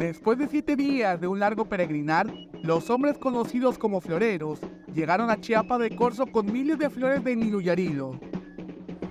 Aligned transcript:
Después 0.00 0.38
de 0.38 0.48
siete 0.48 0.76
días 0.76 1.20
de 1.20 1.28
un 1.28 1.40
largo 1.40 1.66
peregrinar, 1.66 2.26
los 2.62 2.88
hombres 2.88 3.18
conocidos 3.18 3.76
como 3.76 4.00
floreros 4.00 4.58
llegaron 4.94 5.28
a 5.28 5.38
Chiapa 5.38 5.76
de 5.76 5.94
Corzo 5.94 6.26
con 6.26 6.50
miles 6.50 6.78
de 6.78 6.88
flores 6.88 7.22
de 7.22 7.36
niluyarilo. 7.36 8.18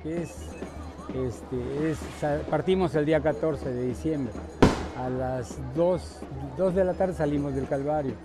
Es, 0.03 0.49
este, 1.13 1.91
es, 1.91 1.99
partimos 2.49 2.95
el 2.95 3.05
día 3.05 3.21
14 3.21 3.69
de 3.69 3.85
diciembre. 3.85 4.33
A 4.97 5.09
las 5.09 5.59
2, 5.75 6.21
2 6.57 6.73
de 6.73 6.83
la 6.83 6.95
tarde 6.95 7.13
salimos 7.13 7.53
del 7.53 7.67
Calvario 7.67 8.15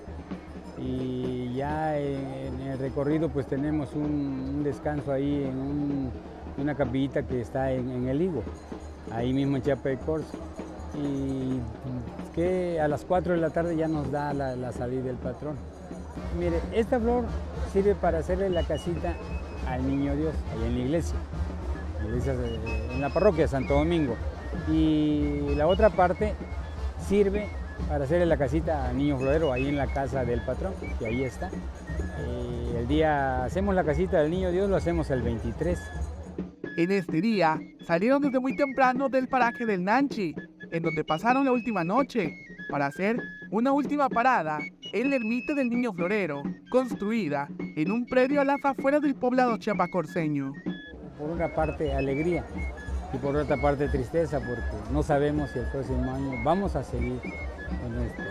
y 0.78 1.52
ya 1.52 1.98
en 1.98 2.62
el 2.62 2.78
recorrido 2.78 3.28
pues 3.28 3.46
tenemos 3.46 3.92
un, 3.92 4.64
descanso 4.64 5.12
ahí 5.12 5.44
en 5.44 6.10
una 6.56 6.74
capillita 6.74 7.26
que 7.26 7.42
está 7.42 7.70
en, 7.72 8.08
el 8.08 8.22
Higo, 8.22 8.42
ahí 9.12 9.34
mismo 9.34 9.58
en 9.58 9.62
Chiapa 9.62 9.90
de 9.90 9.98
Corzo. 9.98 10.38
Y 10.94 11.58
que 12.34 12.80
a 12.80 12.88
las 12.88 13.04
4 13.04 13.34
de 13.34 13.40
la 13.40 13.50
tarde 13.50 13.76
ya 13.76 13.88
nos 13.88 14.10
da 14.10 14.34
la, 14.34 14.72
salida 14.72 15.02
del 15.02 15.16
patrón. 15.16 15.56
Mire, 16.38 16.60
esta 16.72 16.98
flor 16.98 17.24
sirve 17.72 17.94
para 17.94 18.18
hacerle 18.18 18.50
la 18.50 18.64
casita 18.64 19.14
al 19.68 19.86
Niño 19.86 20.16
Dios, 20.16 20.34
ahí 20.52 20.66
en 20.66 20.78
la 20.78 20.84
iglesia, 20.84 21.16
en 22.92 23.00
la 23.00 23.10
parroquia 23.10 23.44
de 23.44 23.48
Santo 23.48 23.74
Domingo. 23.74 24.16
Y 24.68 25.54
la 25.56 25.66
otra 25.66 25.90
parte 25.90 26.34
sirve 27.08 27.48
para 27.88 28.04
hacerle 28.04 28.26
la 28.26 28.36
casita 28.36 28.88
al 28.88 28.96
niño 28.96 29.18
florero 29.18 29.52
ahí 29.52 29.68
en 29.68 29.76
la 29.76 29.86
casa 29.86 30.24
del 30.24 30.40
patrón, 30.42 30.74
que 30.98 31.06
ahí 31.06 31.24
está. 31.24 31.50
Eh, 32.20 32.76
el 32.78 32.88
día 32.88 33.44
hacemos 33.44 33.74
la 33.74 33.84
casita 33.84 34.20
del 34.20 34.30
niño 34.30 34.50
Dios, 34.50 34.68
lo 34.68 34.76
hacemos 34.76 35.10
el 35.10 35.22
23. 35.22 35.78
En 36.76 36.90
este 36.90 37.20
día 37.20 37.60
salieron 37.86 38.22
desde 38.22 38.40
muy 38.40 38.56
temprano 38.56 39.08
del 39.08 39.28
paraje 39.28 39.66
del 39.66 39.84
Nanchi, 39.84 40.34
en 40.74 40.82
donde 40.82 41.04
pasaron 41.04 41.44
la 41.44 41.52
última 41.52 41.84
noche, 41.84 42.34
para 42.68 42.86
hacer 42.86 43.22
una 43.52 43.70
última 43.70 44.08
parada 44.08 44.58
en 44.92 45.08
la 45.08 45.16
ermita 45.16 45.54
del 45.54 45.70
Niño 45.70 45.92
Florero, 45.92 46.42
construida 46.68 47.48
en 47.76 47.92
un 47.92 48.06
predio 48.06 48.40
a 48.40 48.44
las 48.44 48.64
afueras 48.64 49.00
del 49.00 49.14
poblado 49.14 49.56
chiapacorseño. 49.56 50.52
Por 51.16 51.30
una 51.30 51.54
parte, 51.54 51.94
alegría, 51.94 52.44
y 53.12 53.18
por 53.18 53.36
otra 53.36 53.56
parte 53.56 53.86
tristeza 53.88 54.40
porque 54.40 54.92
no 54.92 55.04
sabemos 55.04 55.50
si 55.50 55.60
el 55.60 55.66
próximo 55.66 56.12
año 56.12 56.42
vamos 56.42 56.74
a 56.74 56.82
seguir 56.82 57.20
con 57.20 58.02
esto. 58.02 58.22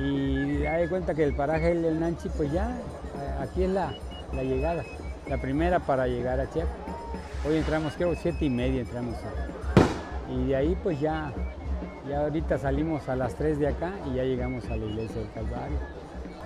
Y 0.00 0.66
hay 0.66 0.88
cuenta 0.88 1.14
que 1.14 1.22
el 1.22 1.36
paraje 1.36 1.76
del 1.76 2.00
Nanchi, 2.00 2.28
pues 2.36 2.50
ya, 2.50 2.76
aquí 3.40 3.62
es 3.62 3.70
la, 3.70 3.94
llegada, 4.32 4.82
la 5.28 5.40
primera 5.40 5.78
para 5.78 6.08
llegar 6.08 6.40
a 6.40 6.50
Chiapas. 6.50 6.74
Hoy 7.46 7.56
entramos, 7.56 7.92
creo, 7.96 8.16
siete 8.16 8.46
y 8.46 8.50
media 8.50 8.80
entramos. 8.80 9.14
Y 10.30 10.46
de 10.48 10.56
ahí 10.56 10.76
pues 10.82 11.00
ya, 11.00 11.32
ya 12.08 12.20
ahorita 12.20 12.58
salimos 12.58 13.08
a 13.08 13.16
las 13.16 13.34
3 13.34 13.58
de 13.58 13.68
acá 13.68 13.92
y 14.10 14.14
ya 14.14 14.24
llegamos 14.24 14.64
a 14.70 14.76
la 14.76 14.84
iglesia 14.84 15.20
del 15.20 15.32
Calvario. 15.32 15.78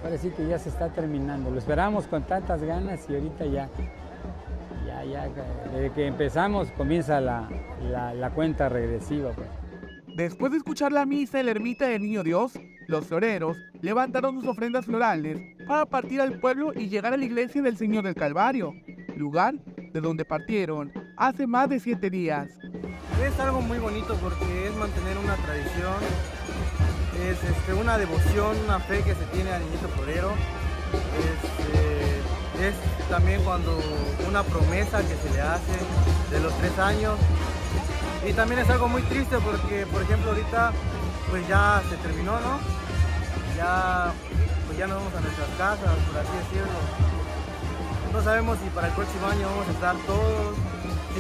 Ahora 0.02 0.18
sí 0.18 0.30
que 0.30 0.46
ya 0.46 0.58
se 0.58 0.68
está 0.68 0.88
terminando. 0.90 1.50
Lo 1.50 1.58
esperamos 1.58 2.06
con 2.06 2.22
tantas 2.24 2.62
ganas 2.62 3.08
y 3.08 3.14
ahorita 3.14 3.46
ya 3.46 3.68
desde 5.72 5.90
que 5.92 6.06
empezamos 6.06 6.70
comienza 6.72 7.20
la, 7.20 7.48
cuenta 8.34 8.68
regresiva. 8.68 9.32
Pues. 9.32 9.48
Después 10.16 10.52
de 10.52 10.58
escuchar 10.58 10.92
la 10.92 11.06
misa 11.06 11.40
en 11.40 11.46
la 11.46 11.52
ermita 11.52 11.86
del 11.86 12.02
Niño 12.02 12.22
Dios, 12.22 12.58
los 12.86 13.06
floreros 13.06 13.56
levantaron 13.80 14.40
sus 14.40 14.48
ofrendas 14.48 14.86
florales 14.86 15.40
para 15.66 15.86
partir 15.86 16.20
al 16.20 16.38
pueblo 16.40 16.72
y 16.74 16.88
llegar 16.88 17.12
a 17.12 17.16
la 17.16 17.24
iglesia 17.24 17.62
del 17.62 17.77
Señor 17.77 18.05
del 18.05 18.14
Calvario, 18.14 18.74
lugar 19.16 19.55
de 19.55 20.00
donde 20.00 20.24
partieron 20.24 20.92
hace 21.16 21.46
más 21.46 21.68
de 21.68 21.80
siete 21.80 22.10
días. 22.10 22.58
Es 23.25 23.41
algo 23.41 23.62
muy 23.62 23.78
bonito 23.78 24.14
porque 24.17 24.69
es 24.69 24.75
mantener 24.77 25.17
una 25.17 25.34
tradición, 25.36 25.97
es 27.27 27.42
este, 27.42 27.72
una 27.72 27.97
devoción, 27.97 28.55
una 28.67 28.78
fe 28.80 29.03
que 29.03 29.14
se 29.14 29.25
tiene 29.33 29.50
al 29.50 29.62
niñito 29.64 29.89
florero. 29.89 30.33
Eh, 31.72 32.20
es 32.69 33.08
también 33.08 33.42
cuando 33.42 33.80
una 34.29 34.42
promesa 34.42 35.01
que 35.01 35.17
se 35.17 35.35
le 35.35 35.40
hace 35.40 35.73
de 36.30 36.40
los 36.40 36.52
tres 36.58 36.79
años. 36.79 37.17
Y 38.29 38.35
también 38.35 38.61
es 38.61 38.68
algo 38.68 38.89
muy 38.89 39.01
triste 39.02 39.39
porque, 39.39 39.86
por 39.86 40.02
ejemplo, 40.02 40.30
ahorita 40.30 40.73
pues 41.30 41.48
ya 41.48 41.83
se 41.89 41.96
terminó, 41.96 42.33
¿no? 42.41 42.58
Ya, 43.56 44.12
pues 44.67 44.79
ya 44.79 44.86
nos 44.86 44.98
vamos 44.98 45.14
a 45.14 45.20
nuestras 45.20 45.48
casas, 45.56 45.96
por 46.12 46.20
así 46.20 46.36
decirlo. 46.45 46.79
No 48.12 48.23
sabemos 48.23 48.58
si 48.62 48.68
para 48.68 48.89
el 48.89 48.92
próximo 48.92 49.27
año 49.27 49.48
vamos 49.48 49.67
a 49.67 49.70
estar 49.70 49.96
todos, 50.06 50.56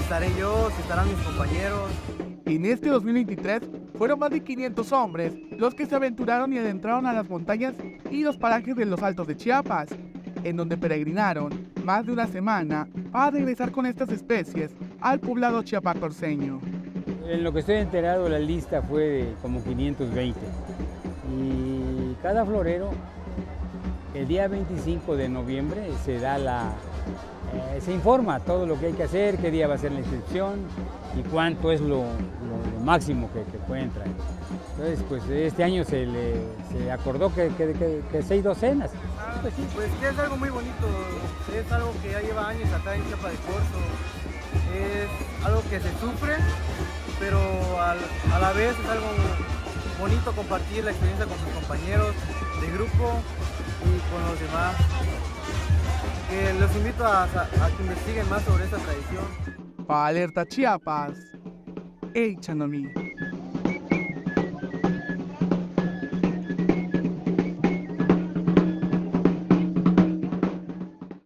estaré 0.00 0.28
yo, 0.38 0.70
si 0.74 0.82
estarán 0.82 1.08
mis 1.08 1.18
compañeros. 1.24 1.90
En 2.46 2.64
este 2.66 2.88
2023 2.88 3.62
fueron 3.96 4.18
más 4.18 4.30
de 4.30 4.42
500 4.42 4.92
hombres 4.92 5.32
los 5.56 5.74
que 5.74 5.86
se 5.86 5.94
aventuraron 5.94 6.52
y 6.52 6.58
adentraron 6.58 7.06
a 7.06 7.12
las 7.12 7.28
montañas 7.28 7.74
y 8.10 8.22
los 8.22 8.36
parajes 8.36 8.76
de 8.76 8.84
los 8.84 9.02
Altos 9.02 9.26
de 9.26 9.36
Chiapas, 9.36 9.88
en 10.42 10.56
donde 10.56 10.76
peregrinaron 10.76 11.70
más 11.84 12.06
de 12.06 12.12
una 12.12 12.26
semana 12.26 12.88
para 13.12 13.30
regresar 13.30 13.70
con 13.70 13.86
estas 13.86 14.10
especies 14.10 14.72
al 15.00 15.20
poblado 15.20 15.62
chiapacorseño. 15.62 16.60
En 17.26 17.42
lo 17.42 17.52
que 17.52 17.60
estoy 17.60 17.76
enterado, 17.76 18.28
la 18.28 18.38
lista 18.38 18.82
fue 18.82 19.02
de 19.02 19.34
como 19.40 19.62
520. 19.62 20.38
Y 21.38 22.14
cada 22.22 22.44
florero, 22.44 22.90
el 24.14 24.28
día 24.28 24.46
25 24.48 25.16
de 25.16 25.28
noviembre, 25.28 25.90
se 26.04 26.20
da 26.20 26.38
la, 26.38 26.72
eh, 27.52 27.80
se 27.80 27.92
informa 27.92 28.40
todo 28.40 28.64
lo 28.64 28.78
que 28.78 28.86
hay 28.86 28.92
que 28.92 29.02
hacer, 29.02 29.38
qué 29.38 29.50
día 29.50 29.66
va 29.66 29.74
a 29.74 29.78
ser 29.78 29.92
la 29.92 30.00
inscripción 30.00 30.60
y 31.18 31.22
cuánto 31.28 31.72
es 31.72 31.80
lo, 31.80 32.04
máximo 32.84 33.30
que, 33.32 33.42
que, 33.50 33.58
pueden 33.64 33.90
traer. 33.90 34.10
Entonces, 34.72 35.04
pues 35.08 35.26
este 35.28 35.64
año 35.64 35.84
se, 35.84 36.04
le, 36.04 36.34
se 36.70 36.92
acordó 36.92 37.34
que, 37.34 37.50
que, 37.56 38.22
seis 38.22 38.44
docenas. 38.44 38.90
Ah, 39.18 39.38
pues, 39.40 39.54
sí. 39.54 39.66
pues 39.74 39.88
es 40.02 40.18
algo 40.18 40.36
muy 40.36 40.50
bonito, 40.50 40.86
es 41.56 41.72
algo 41.72 41.92
que 42.02 42.10
ya 42.12 42.20
lleva 42.20 42.48
años 42.48 42.70
acá 42.72 42.94
en 42.94 43.08
Chapa 43.08 43.30
de 43.30 43.36
Corzo, 43.36 43.80
es 44.74 45.46
algo 45.46 45.62
que 45.70 45.80
se 45.80 45.90
sufre, 45.98 46.34
pero 47.18 47.38
a 47.80 48.38
la 48.38 48.52
vez 48.52 48.76
es 48.78 48.90
algo 48.90 49.06
bonito 49.98 50.32
compartir 50.32 50.84
la 50.84 50.90
experiencia 50.90 51.26
con 51.26 51.38
sus 51.38 51.48
compañeros 51.48 52.14
de 52.60 52.70
grupo 52.72 53.22
y 53.82 54.12
con 54.12 54.22
los 54.28 54.40
demás 54.40 54.74
los 56.58 56.76
invito 56.76 57.04
a, 57.06 57.28
que 57.76 57.82
investiguen 57.82 58.28
más 58.28 58.42
sobre 58.42 58.64
esta 58.64 58.78
tradición. 58.78 59.24
Alerta 59.88 60.44
Chiapas, 60.46 61.12
Hey. 62.14 62.36